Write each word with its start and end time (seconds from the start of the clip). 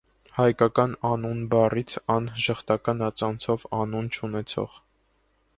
Հայկական 0.35 0.95
«անուն» 1.09 1.43
բառից, 1.51 1.95
«ան» 2.15 2.31
ժխտական 2.47 3.07
ածանցով՝ 3.11 3.67
անուն 3.85 4.11
չունեցող։ 4.17 4.83